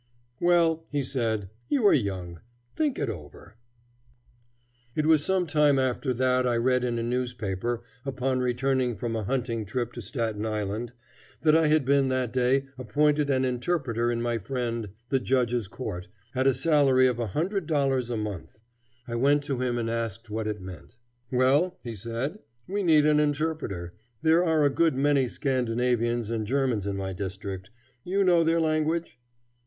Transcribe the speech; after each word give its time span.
"Well," 0.39 0.87
he 0.89 1.03
said, 1.03 1.51
"you 1.69 1.85
are 1.85 1.93
young. 1.93 2.39
Think 2.75 2.97
it 2.97 3.07
over." 3.07 3.53
It 4.95 5.05
was 5.05 5.23
some 5.23 5.45
time 5.45 5.77
after 5.77 6.11
that 6.11 6.47
I 6.47 6.57
read 6.57 6.83
in 6.83 6.97
a 6.97 7.03
newspaper, 7.03 7.83
upon 8.03 8.39
returning 8.39 8.95
from 8.95 9.15
a 9.15 9.25
hunting 9.25 9.63
trip 9.63 9.93
to 9.93 10.01
Staten 10.01 10.43
Island, 10.43 10.93
that 11.41 11.55
I 11.55 11.67
had 11.67 11.85
been 11.85 12.07
that 12.09 12.33
day 12.33 12.65
appointed 12.79 13.29
an 13.29 13.45
interpreter 13.45 14.09
in 14.11 14.23
my 14.23 14.39
friend 14.39 14.89
the 15.09 15.19
judge's 15.19 15.67
court, 15.67 16.07
at 16.33 16.47
a 16.47 16.53
salary 16.55 17.05
of 17.05 17.17
$100 17.17 18.09
a 18.09 18.17
month. 18.17 18.59
I 19.07 19.13
went 19.13 19.43
to 19.43 19.59
him 19.61 19.77
and 19.77 19.87
asked 19.87 20.29
him 20.29 20.33
what 20.33 20.47
it 20.47 20.59
meant. 20.61 20.95
"Well," 21.31 21.77
he 21.83 21.93
said, 21.93 22.39
"we 22.67 22.81
need 22.81 23.05
an 23.05 23.19
interpreter. 23.19 23.93
There 24.23 24.43
are 24.43 24.65
a 24.65 24.69
good 24.71 24.95
many 24.95 25.27
Scandinavians 25.27 26.31
and 26.31 26.47
Germans 26.47 26.87
in 26.87 26.97
my 26.97 27.13
district. 27.13 27.69
You 28.03 28.23
know 28.23 28.43
their 28.43 28.59
language?" 28.59 29.19